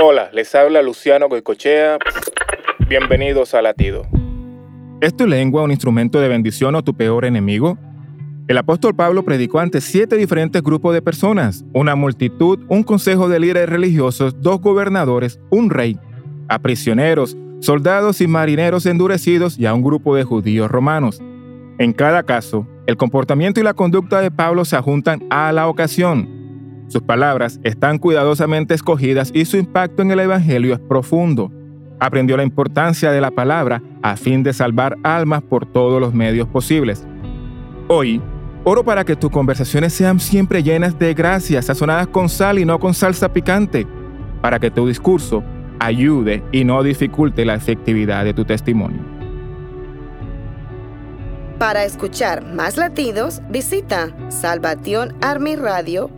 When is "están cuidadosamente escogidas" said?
27.64-29.30